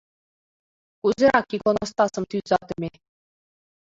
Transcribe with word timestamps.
Кузерак 1.01 1.49
иконостасым 1.57 2.23
тӱзатыме? 2.29 2.91